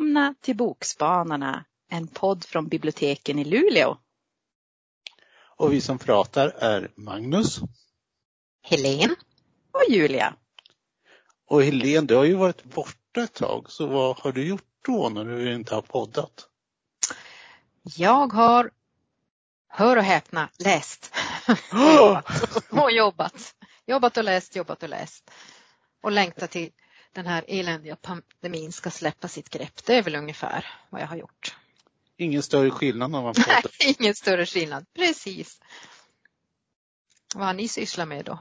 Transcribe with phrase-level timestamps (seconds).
[0.00, 3.96] Välkomna till Bokspanarna, en podd från biblioteken i Luleå.
[5.56, 7.60] Och vi som pratar är Magnus.
[8.62, 9.16] Helen.
[9.72, 10.34] Och Julia.
[11.46, 15.08] Och Helen, du har ju varit borta ett tag, så vad har du gjort då
[15.08, 16.48] när du inte har poddat?
[17.96, 18.70] Jag har,
[19.68, 21.14] hör och häpna, läst.
[21.72, 22.70] och, jobbat.
[22.70, 23.54] och jobbat.
[23.86, 25.30] Jobbat och läst, jobbat och läst.
[26.02, 26.70] Och längtat till
[27.12, 29.84] den här eländiga pandemin ska släppa sitt grepp.
[29.84, 31.56] Det är väl ungefär vad jag har gjort.
[32.16, 33.62] Ingen större skillnad när man poddar?
[33.84, 34.86] Nej, ingen större skillnad.
[34.94, 35.60] Precis.
[37.34, 38.38] Vad har ni sysslat med då?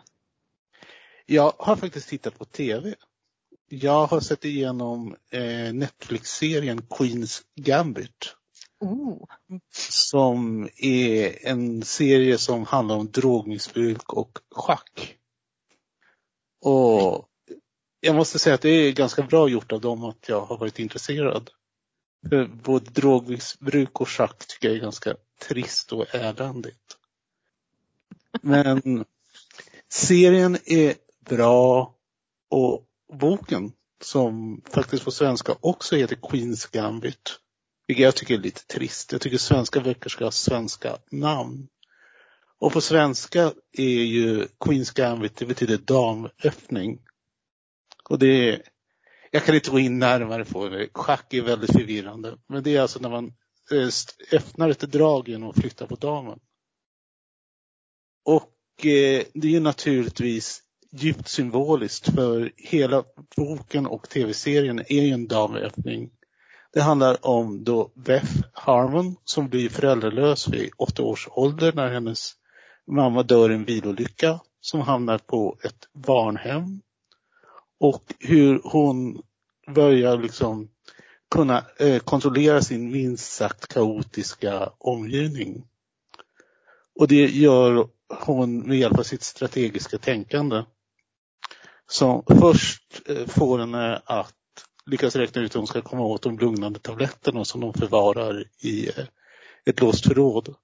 [1.25, 2.95] Jag har faktiskt tittat på TV.
[3.67, 8.35] Jag har sett igenom eh, Netflix-serien Queens Gambit.
[8.79, 9.25] Oh.
[9.89, 15.15] Som är en serie som handlar om drogmissbruk och schack.
[16.61, 17.28] Och
[17.99, 20.79] jag måste säga att det är ganska bra gjort av dem att jag har varit
[20.79, 21.49] intresserad.
[22.29, 25.15] För både drogmissbruk och schack tycker jag är ganska
[25.47, 26.97] trist och eländigt.
[28.41, 29.05] Men
[29.89, 30.93] serien är
[31.29, 31.95] bra
[32.49, 37.39] och boken som faktiskt på svenska också heter Queens Gambit.
[37.87, 39.11] Vilket jag tycker är lite trist.
[39.11, 41.67] Jag tycker svenska böcker ska ha svenska namn.
[42.59, 46.99] Och på svenska är ju Queens Gambit, det betyder damöppning.
[48.09, 48.61] Och det är,
[49.31, 50.89] jag kan inte gå in närmare på det.
[50.93, 52.37] Schack är väldigt förvirrande.
[52.47, 53.33] Men det är alltså när man
[53.71, 53.89] eh,
[54.31, 56.39] öppnar ett drag genom att flytta på damen.
[58.25, 63.03] Och eh, det är naturligtvis djupt symboliskt för hela
[63.37, 66.11] boken och tv-serien är ju en damöppning.
[66.73, 72.33] Det handlar om då Beth Harmon som blir föräldralös vid åtta års ålder när hennes
[72.87, 76.81] mamma dör i en bilolycka som hamnar på ett barnhem
[77.79, 79.21] och hur hon
[79.75, 80.69] börjar liksom
[81.31, 85.63] kunna eh, kontrollera sin minst sagt kaotiska omgivning.
[86.95, 87.87] Och det gör
[88.25, 90.63] hon med hjälp av sitt strategiska tänkande.
[91.87, 94.35] Som först eh, får henne att
[94.85, 98.89] lyckas räkna ut hur hon ska komma åt de lugnande tabletterna som de förvarar i
[98.89, 99.05] eh,
[99.65, 100.55] ett låst förråd.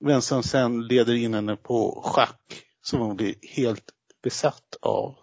[0.00, 3.90] Men som sen leder in henne på schack som hon blir helt
[4.22, 5.14] besatt av.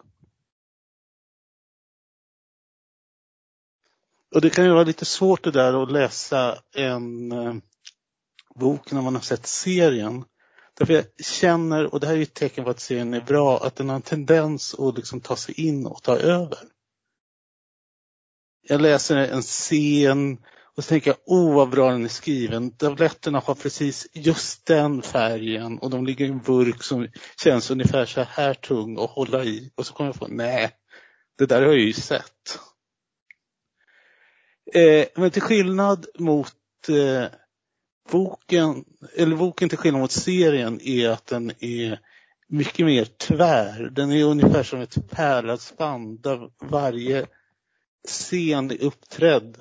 [4.36, 7.56] Och det kan ju vara lite svårt det där att läsa en eh,
[8.56, 10.24] bok när man har sett serien.
[10.78, 13.76] Därför jag känner, och det här är ett tecken på att serien är bra, att
[13.76, 16.60] den har en tendens att liksom ta sig in och ta över.
[18.62, 20.38] Jag läser en scen
[20.76, 22.72] och så tänker jag, åh vad bra den är skriven.
[22.72, 27.08] Tabletterna har precis just den färgen och de ligger i en burk som
[27.44, 29.72] känns ungefär så här tung att hålla i.
[29.76, 30.72] Och så kommer jag på, nej,
[31.38, 32.60] det där har jag ju sett.
[34.74, 36.56] Eh, men till skillnad mot
[36.90, 37.26] eh,
[38.12, 38.86] boken,
[39.16, 42.00] eller boken till skillnad mot serien är att den är
[42.48, 43.90] mycket mer tvär.
[43.92, 47.28] Den är ungefär som ett pärlhalsband där varje
[48.08, 49.58] scen är uppträdd.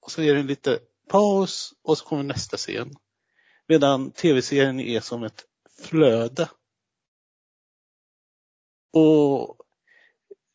[0.00, 2.94] Och så är det lite paus och så kommer nästa scen.
[3.68, 5.44] Medan tv-serien är som ett
[5.80, 6.48] flöde.
[8.92, 9.56] Och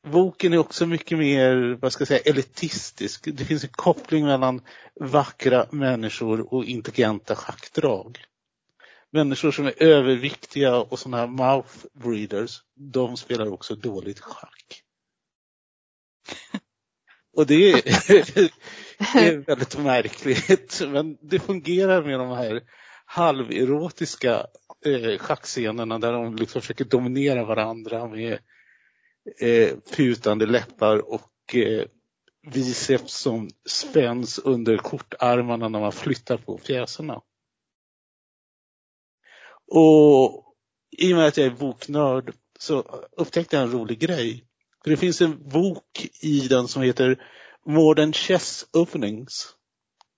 [0.07, 3.27] boken är också mycket mer, vad ska jag säga, elitistisk.
[3.33, 4.61] Det finns en koppling mellan
[4.99, 8.17] vackra människor och intelligenta schackdrag.
[9.11, 14.83] Människor som är överviktiga och sådana här mouth breeders, de spelar också dåligt schack.
[17.33, 17.77] Och det är,
[19.17, 22.61] är väldigt märkligt, men det fungerar med de här
[23.05, 24.45] halverotiska
[24.85, 28.39] eh, schackscenerna där de liksom försöker dominera varandra med
[29.39, 31.85] eh, putande läppar och eh,
[32.53, 37.21] biceps som spänns under kortarmarna när man flyttar på pjäserna.
[39.67, 40.45] Och
[40.97, 42.81] i och med att jag är boknörd så
[43.17, 44.45] upptäckte jag en rolig grej.
[44.83, 47.23] För det finns en bok i den som heter
[47.65, 49.55] Modern Chess Openings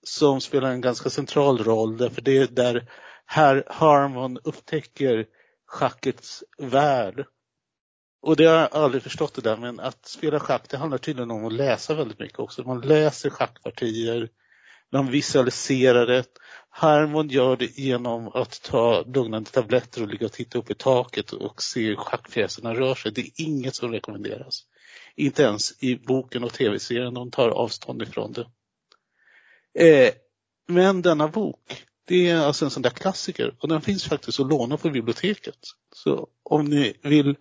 [0.02, 2.90] som spelar en ganska central roll därför det är där
[3.26, 5.26] herr Harmon upptäcker
[5.66, 7.26] schackets värld
[8.24, 11.30] och det har jag aldrig förstått det där, men att spela schack det handlar tydligen
[11.30, 12.62] om att läsa väldigt mycket också.
[12.62, 14.28] Man läser schackpartier,
[14.92, 16.24] man visualiserar det.
[16.70, 21.32] Harmon gör det genom att ta lugnande tabletter och ligga och titta upp i taket
[21.32, 23.12] och se hur schackpjäserna rör sig.
[23.12, 24.62] Det är inget som rekommenderas.
[25.16, 28.46] Inte ens i boken och tv-serien, de tar avstånd ifrån det.
[29.84, 30.12] Eh,
[30.68, 34.48] men denna bok, det är alltså en sån där klassiker och den finns faktiskt att
[34.48, 35.58] låna på biblioteket.
[35.94, 37.36] Så om ni vill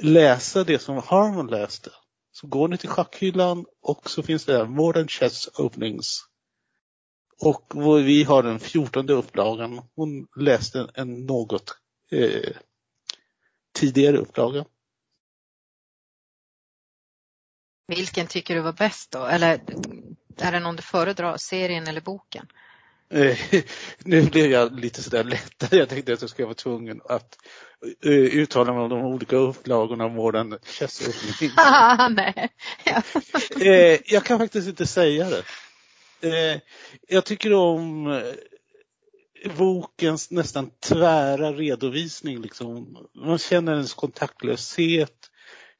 [0.00, 1.90] läsa det som Harmon läste
[2.30, 6.24] Så går ni till schackhyllan och så finns det där Modern Chess Openings.
[7.40, 7.72] Och
[8.06, 9.82] vi har den fjortonde upplagan.
[9.94, 11.78] Hon läste en något
[12.10, 12.56] eh,
[13.74, 14.64] tidigare upplaga.
[17.86, 19.24] Vilken tycker du var bäst då?
[19.24, 19.60] Eller
[20.38, 22.46] är det någon du föredrar, serien eller boken?
[23.10, 23.38] Eh,
[23.98, 25.78] nu blev jag lite sådär lättare.
[25.78, 27.38] Jag tänkte att jag skulle vara tvungen att
[28.04, 31.08] eh, uttala mig om de olika upplagorna av Modern Chess
[32.10, 32.48] Nej.
[33.60, 35.42] eh, jag kan faktiskt inte säga det.
[37.08, 38.22] Jag tycker om
[39.56, 42.40] bokens nästan tvära redovisning.
[42.40, 42.96] Liksom.
[43.14, 45.30] Man känner hennes kontaktlöshet,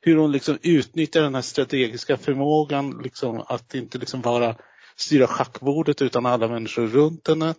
[0.00, 4.56] hur hon liksom utnyttjar den här strategiska förmågan liksom, att inte liksom bara
[4.98, 7.54] styra schackbordet utan alla människor runt henne.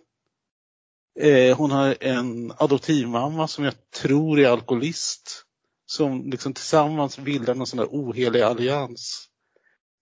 [1.20, 5.44] Eh, hon har en adoptivmamma som jag tror är alkoholist.
[5.86, 9.26] Som liksom tillsammans bildar någon sån där ohelig allians.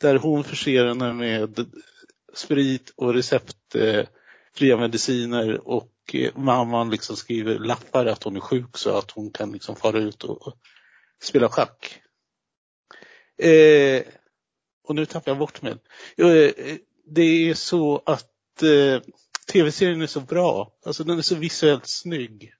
[0.00, 1.67] Där hon förser henne med
[2.35, 4.06] sprit och receptfria
[4.61, 9.31] eh, mediciner och eh, mamman liksom skriver lappar att hon är sjuk så att hon
[9.31, 10.56] kan liksom fara ut och
[11.23, 12.00] spela schack.
[13.38, 14.02] Eh,
[14.85, 15.73] och nu tappar jag bort mig.
[16.17, 16.76] Eh,
[17.11, 19.03] det är så att eh,
[19.53, 20.73] tv-serien är så bra.
[20.87, 22.53] Alltså den är så visuellt snygg.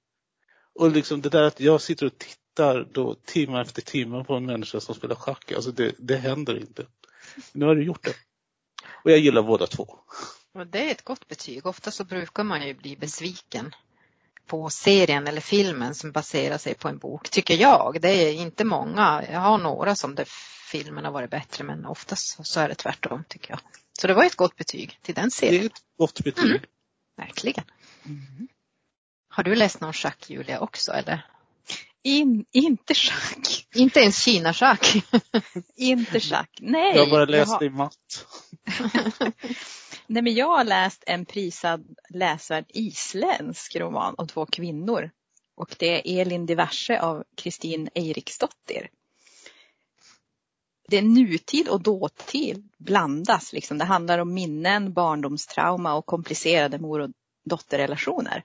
[0.75, 4.47] Och liksom det där att jag sitter och tittar då timme efter timme på en
[4.47, 6.87] människa som spelar schack, alltså det, det händer inte.
[7.53, 8.15] Nu har du gjort det.
[9.05, 9.99] Och jag gillar båda två.
[10.55, 11.67] Och det är ett gott betyg.
[11.67, 13.75] Ofta så brukar man ju bli besviken
[14.47, 17.99] på serien eller filmen som baserar sig på en bok, tycker jag.
[18.01, 19.25] Det är inte många.
[19.31, 20.27] Jag har några som där
[20.71, 23.61] filmen har varit bättre men oftast så är det tvärtom tycker jag.
[24.01, 25.61] Så det var ett gott betyg till den serien.
[25.61, 26.51] Det är ett gott betyg.
[26.51, 26.63] Mm.
[27.17, 27.65] Verkligen.
[28.05, 28.49] Mm.
[29.29, 31.27] Har du läst någon schack Julia också eller?
[32.03, 33.67] In, inte schack.
[33.75, 34.97] Inte ens Kina-schack?
[35.77, 36.97] inte schack, nej.
[36.97, 37.65] Jag har bara läst har...
[37.65, 38.27] i matt.
[40.07, 45.11] nej men jag har läst en prisad läsvärd isländsk roman om två kvinnor.
[45.57, 48.89] Och det är Elin Diverse av Kristin Eiriksdottir
[50.91, 53.53] det är nutid och dåtid blandas.
[53.53, 53.79] Liksom.
[53.79, 57.11] Det handlar om minnen, barndomstrauma och komplicerade mor och
[57.45, 58.45] dotterrelationer.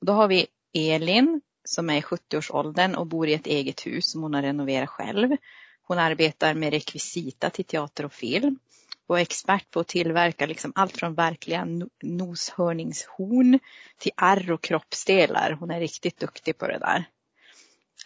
[0.00, 4.22] Då har vi Elin som är i 70-årsåldern och bor i ett eget hus som
[4.22, 5.36] hon har renoverat själv.
[5.82, 8.58] Hon arbetar med rekvisita till teater och film
[9.06, 11.66] och är expert på att tillverka liksom allt från verkliga
[12.02, 13.58] noshörningshorn
[13.98, 15.52] till arr och kroppsdelar.
[15.52, 17.04] Hon är riktigt duktig på det där.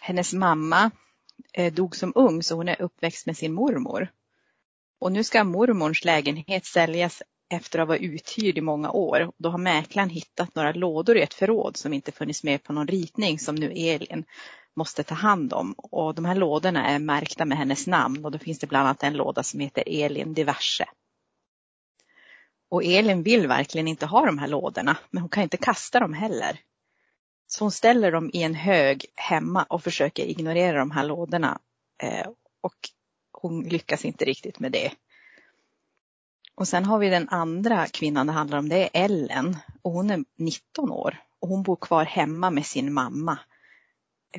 [0.01, 0.91] Hennes mamma
[1.53, 4.07] Eh, dog som ung så hon är uppväxt med sin mormor.
[4.99, 9.31] Och nu ska mormors lägenhet säljas efter att ha varit uthyrd i många år.
[9.37, 12.87] Då har mäklaren hittat några lådor i ett förråd som inte funnits med på någon
[12.87, 14.25] ritning som nu Elin
[14.75, 15.73] måste ta hand om.
[15.77, 19.03] Och de här lådorna är märkta med hennes namn och då finns det bland annat
[19.03, 20.85] en låda som heter Elin diverse.
[22.69, 26.13] Och Elin vill verkligen inte ha de här lådorna men hon kan inte kasta dem
[26.13, 26.59] heller.
[27.47, 31.59] Så hon ställer dem i en hög hemma och försöker ignorera de här lådorna.
[32.03, 32.27] Eh,
[32.61, 32.75] och
[33.31, 34.91] hon lyckas inte riktigt med det.
[36.55, 39.57] Och sen har vi den andra kvinnan det handlar om, det är Ellen.
[39.81, 43.39] Och hon är 19 år och hon bor kvar hemma med sin mamma,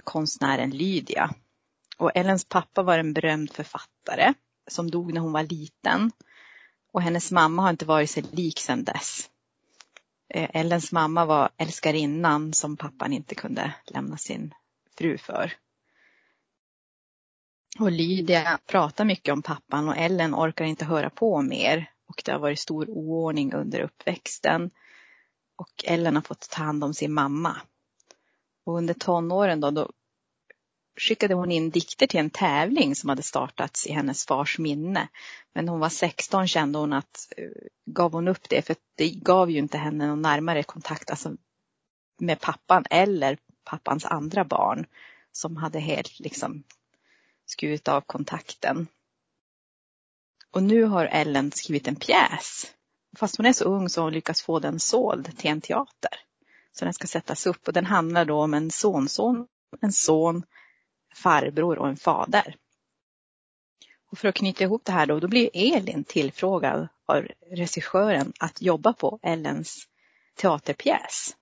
[0.05, 1.31] konstnären Lydia.
[1.99, 4.35] Och Ellens pappa var en berömd författare
[4.67, 6.13] som dog när hon var liten.
[6.93, 9.31] Och hennes mamma har inte varit sig lik sedan dess.
[10.29, 14.55] Eh, Ellens mamma var älskarinnan som pappan inte kunde lämna sin
[14.99, 15.53] fru för.
[17.79, 21.91] Och Lydia pratar mycket om pappan och Ellen orkar inte höra på mer.
[22.09, 24.71] Och det har varit stor oordning under uppväxten.
[25.57, 27.57] Och Ellen har fått ta hand om sin mamma.
[28.65, 29.91] Och under tonåren då, då
[30.97, 35.09] skickade hon in dikter till en tävling som hade startats i hennes fars minne.
[35.55, 37.45] Men när hon var 16 kände hon att, eh,
[37.87, 41.37] gav hon upp det för det gav ju inte henne någon närmare kontakt alltså
[42.19, 44.87] med pappan eller pappans andra barn
[45.33, 46.63] som hade helt liksom
[47.47, 48.87] skurit av kontakten.
[50.51, 52.73] Och nu har Ellen skrivit en pjäs.
[53.17, 56.21] Fast hon är så ung så har hon lyckats få den såld till en teater.
[56.73, 59.47] Så den ska sättas upp och den handlar då om en sonson,
[59.81, 60.43] en son
[61.17, 62.57] farbror och en fader.
[64.11, 68.63] Och för att knyta ihop det här då, då blir Elin tillfrågad av regissören att
[68.63, 69.89] jobba på Ellens
[70.37, 71.37] teaterpjäs.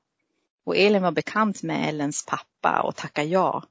[0.65, 3.65] Och Elin var bekant med Ellens pappa och tackade ja.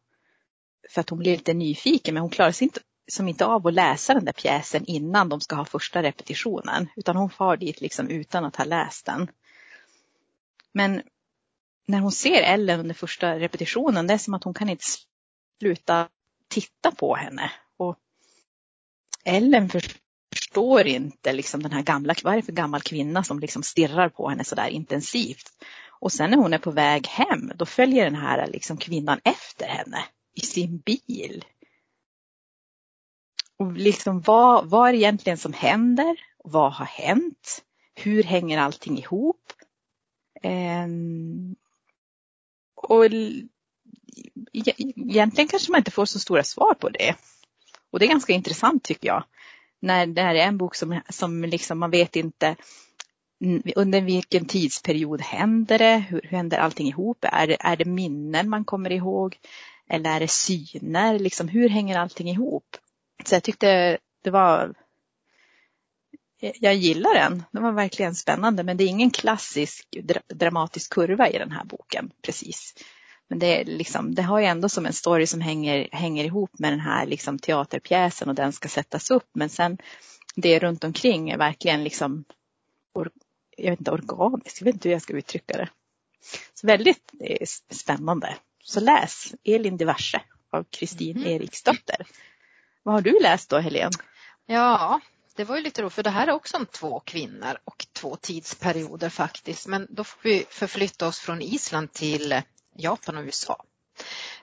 [0.90, 2.80] För att hon blev lite nyfiken men hon klarade sig inte,
[3.12, 6.90] som inte av att läsa den där pjäsen innan de ska ha första repetitionen.
[6.96, 9.28] Utan hon far dit liksom utan att ha läst den.
[10.72, 11.02] Men
[11.86, 14.86] när hon ser Ellen under första repetitionen, det är som att hon kan inte
[15.64, 16.08] sluta
[16.48, 17.52] titta på henne.
[17.78, 17.98] Och
[19.26, 19.70] Ellen
[20.34, 24.10] förstår inte liksom den här gamla, vad är det för gammal kvinna som liksom stirrar
[24.10, 25.52] på henne sådär intensivt.
[26.00, 29.68] Och sen när hon är på väg hem, då följer den här liksom kvinnan efter
[29.68, 31.46] henne i sin bil.
[33.58, 36.18] Och liksom vad, vad är det egentligen som händer?
[36.44, 37.64] Vad har hänt?
[37.96, 39.54] Hur hänger allting ihop?
[40.42, 40.88] Eh,
[42.76, 43.06] och
[44.54, 47.16] egentligen kanske man inte får så stora svar på det.
[47.92, 49.24] Och det är ganska intressant tycker jag.
[49.80, 52.56] När det här är en bok som, som liksom man vet inte
[53.76, 56.06] under vilken tidsperiod händer det?
[56.10, 57.18] Hur, hur händer allting ihop?
[57.22, 59.38] Är det, är det minnen man kommer ihåg?
[59.90, 61.20] Eller är det syner?
[61.20, 62.78] Liksom, hur hänger allting ihop?
[63.26, 64.74] Så jag tyckte det var
[66.60, 67.44] jag gillar den.
[67.52, 69.88] Den var verkligen spännande men det är ingen klassisk
[70.34, 72.76] dramatisk kurva i den här boken precis.
[73.30, 76.60] Men det, är liksom, det har ju ändå som en story som hänger, hänger ihop
[76.60, 79.30] med den här liksom teaterpjäsen och den ska sättas upp.
[79.34, 79.78] Men sen
[80.36, 82.26] det runt omkring är verkligen liksom,
[83.58, 85.70] jag vet inte, organiskt, jag vet inte hur jag ska uttrycka det.
[86.54, 87.12] Så väldigt
[87.72, 88.36] spännande.
[88.64, 91.30] Så läs Elin Diverse av Kristin mm.
[91.30, 92.08] Eriksdotter.
[92.84, 93.92] Vad har du läst då Helene?
[94.46, 95.02] Ja,
[95.36, 98.16] det var ju lite roligt för det här är också om två kvinnor och två
[98.16, 99.68] tidsperioder faktiskt.
[99.68, 102.42] Men då får vi förflytta oss från Island till
[102.76, 103.64] Japan och USA.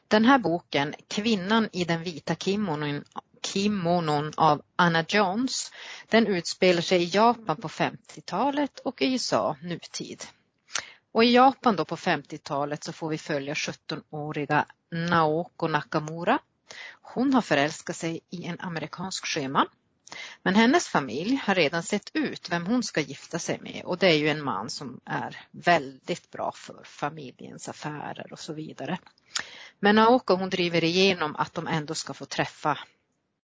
[0.09, 3.05] Den här boken, Kvinnan i den vita kimonon,
[3.43, 5.73] kimonon av Anna Jones,
[6.09, 10.25] den utspelar sig i Japan på 50-talet och i USA nutid.
[11.13, 16.39] Och i Japan då på 50-talet så får vi följa 17-åriga Naoko Nakamura.
[17.03, 19.67] Hon har förälskat sig i en amerikansk sjöman
[20.43, 24.07] men hennes familj har redan sett ut vem hon ska gifta sig med och det
[24.07, 28.99] är ju en man som är väldigt bra för familjens affärer och så vidare.
[29.79, 32.79] Men Naoko hon driver igenom att de ändå ska få träffa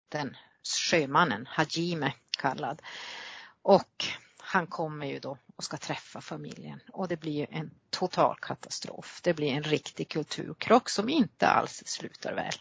[0.10, 2.82] den sjömannen, Hajime kallad.
[3.62, 4.05] Och
[4.38, 9.20] han kommer ju då och ska träffa familjen och det blir en total katastrof.
[9.24, 12.53] Det blir en riktig kulturkrock som inte alls slutar väl.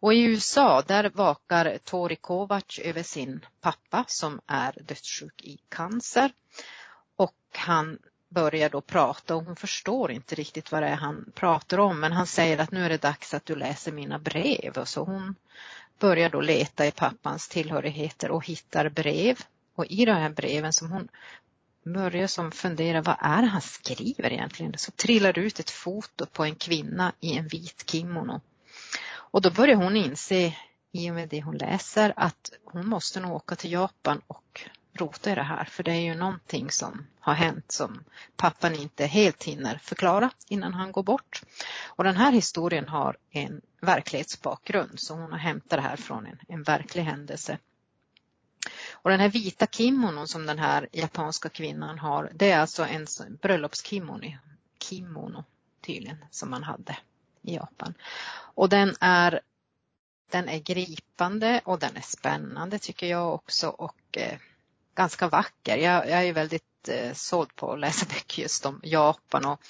[0.00, 6.32] Och i USA där vakar Tori Kovac över sin pappa som är dödssjuk i cancer.
[7.16, 7.98] Och han
[8.28, 12.00] börjar då prata och hon förstår inte riktigt vad det är han pratar om.
[12.00, 14.78] Men han säger att nu är det dags att du läser mina brev.
[14.78, 15.34] Och så hon
[15.98, 19.38] börjar då leta i pappans tillhörigheter och hittar brev.
[19.74, 21.08] Och i de här breven som hon
[21.84, 24.74] börjar som fundera vad är det han skriver egentligen?
[24.78, 28.40] Så trillar det ut ett foto på en kvinna i en vit kimono
[29.30, 30.56] och då börjar hon inse
[30.92, 35.32] i och med det hon läser att hon måste nog åka till Japan och rota
[35.32, 38.04] i det här för det är ju någonting som har hänt som
[38.36, 41.42] pappan inte helt hinner förklara innan han går bort.
[41.86, 46.38] Och den här historien har en verklighetsbakgrund så hon har hämtat det här från en,
[46.48, 47.58] en verklig händelse.
[48.92, 53.06] Och den här vita kimonon som den här japanska kvinnan har det är alltså en
[53.42, 54.38] bröllopskimono
[54.82, 55.44] kimono
[55.80, 56.96] tydligen som man hade
[57.46, 57.94] i Japan.
[58.54, 59.40] Och den är,
[60.30, 64.38] den är gripande och den är spännande tycker jag också och eh,
[64.94, 65.76] ganska vacker.
[65.76, 69.60] Jag, jag är väldigt eh, såld på att läsa böcker just om Japan och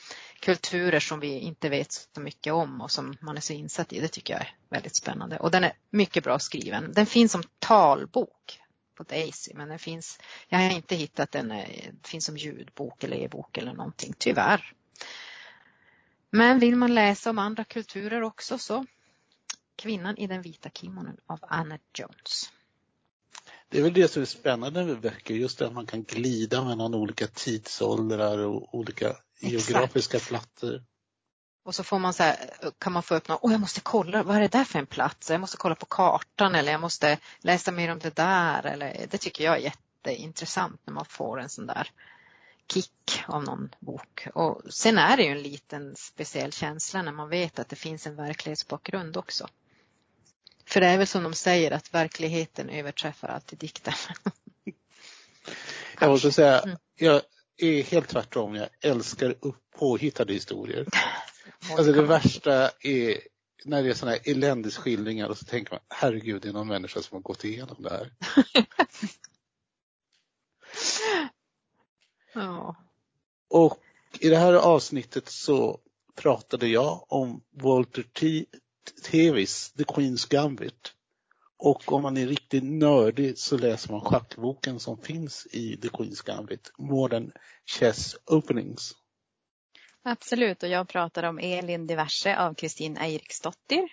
[0.41, 4.01] kulturer som vi inte vet så mycket om och som man är så insatt i.
[4.01, 6.93] Det tycker jag är väldigt spännande och den är mycket bra skriven.
[6.93, 8.61] Den finns som talbok
[8.95, 10.19] på Daisy men den finns,
[10.49, 14.73] jag har inte hittat den, Den finns som ljudbok eller e-bok eller någonting, tyvärr.
[16.31, 18.85] Men vill man läsa om andra kulturer också så
[19.77, 22.51] Kvinnan i den vita kimonon av Anna Jones.
[23.69, 26.95] Det är väl det som är spännande med böcker, just att man kan glida mellan
[26.95, 29.71] olika tidsåldrar och olika Exakt.
[29.71, 30.83] geografiska platser.
[31.65, 32.37] Och så får man så här,
[32.79, 35.31] kan man få öppna, åh jag måste kolla, vad är det där för en plats?
[35.31, 38.67] Jag måste kolla på kartan eller jag måste läsa mer om det där.
[38.67, 41.91] Eller, det tycker jag är jätteintressant när man får en sån där
[42.73, 44.27] kick av någon bok.
[44.35, 48.07] Och sen är det ju en liten speciell känsla när man vet att det finns
[48.07, 49.49] en verklighetsbakgrund också.
[50.67, 53.95] För det är väl som de säger att verkligheten överträffar alltid dikten.
[56.01, 56.77] jag måste säga, mm.
[56.95, 57.23] jag
[57.57, 58.55] är helt tvärtom.
[58.55, 59.35] Jag älskar
[59.79, 60.87] påhittade historier.
[61.71, 63.21] Alltså det värsta är
[63.65, 67.03] när det är sådana här eländesskildringar och så tänker man herregud det är någon människa
[67.03, 68.13] som har gått igenom det här.
[72.37, 72.77] Ja.
[73.49, 73.79] Och
[74.21, 75.81] i det här avsnittet så
[76.15, 78.45] pratade jag om Walter T.
[79.11, 80.93] Tevis The Queen's Gambit.
[81.59, 86.27] Och om man är riktigt nördig så läser man schackboken som finns i The Queen's
[86.27, 87.33] Gambit, Modern
[87.67, 88.95] Chess Openings.
[90.03, 93.89] Absolut, och jag pratar om Elin Diverse av Kristin Eiriksdottir.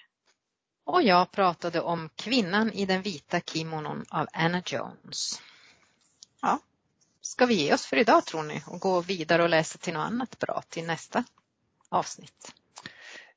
[0.83, 5.41] Och jag pratade om Kvinnan i den vita kimonon av Anna Jones.
[6.41, 6.59] Ja,
[7.25, 10.05] ska vi ge oss för idag tror ni och gå vidare och läsa till något
[10.05, 11.23] annat bra till nästa
[11.89, 12.53] avsnitt?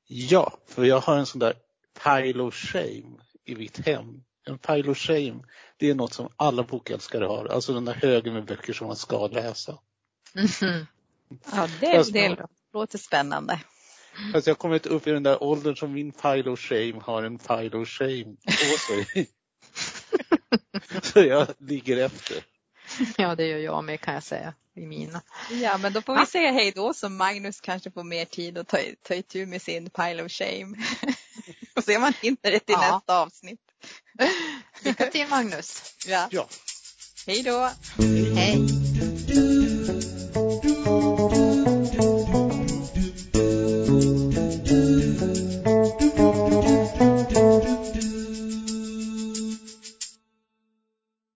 [0.07, 1.55] Ja, för jag har en sån där
[2.05, 4.23] pile of shame i mitt hem.
[4.47, 5.43] En pile of shame,
[5.77, 7.47] det är något som alla bokälskare har.
[7.47, 9.79] Alltså den där högen med böcker som man ska läsa.
[10.35, 10.87] Mhm.
[11.53, 13.61] Ja, det, det låter spännande.
[14.33, 17.23] Fast jag har kommit upp i den där åldern som min pile of shame har
[17.23, 19.29] en pile of shame på sig.
[21.03, 22.56] Så jag ligger efter.
[23.17, 25.23] Ja, det gör jag med kan jag säga i mina.
[25.51, 28.69] Ja, men då får vi säga hej då så Magnus kanske får mer tid att
[28.69, 30.77] ta, ta itu med sin pile of shame.
[31.77, 32.95] Och se om han hinner det till Ja.
[32.95, 33.61] nästa avsnitt.
[34.83, 35.95] Lycka till Magnus.
[36.07, 36.29] Ja.
[36.31, 36.49] Ja.
[37.27, 37.71] Hej då!
[38.37, 39.16] Hej.